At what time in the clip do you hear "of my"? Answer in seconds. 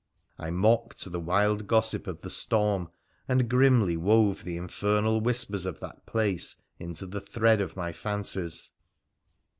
7.61-7.93